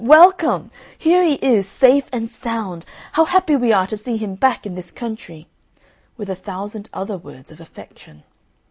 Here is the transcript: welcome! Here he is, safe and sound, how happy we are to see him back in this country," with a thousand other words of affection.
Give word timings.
welcome! 0.03 0.71
Here 0.97 1.23
he 1.23 1.35
is, 1.45 1.69
safe 1.69 2.05
and 2.11 2.27
sound, 2.27 2.83
how 3.11 3.25
happy 3.25 3.55
we 3.55 3.71
are 3.71 3.85
to 3.85 3.95
see 3.95 4.17
him 4.17 4.33
back 4.33 4.65
in 4.65 4.73
this 4.73 4.89
country," 4.89 5.47
with 6.17 6.27
a 6.27 6.33
thousand 6.35 6.89
other 6.91 7.19
words 7.19 7.51
of 7.51 7.61
affection. 7.61 8.23